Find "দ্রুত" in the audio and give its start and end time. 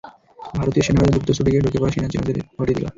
1.09-1.29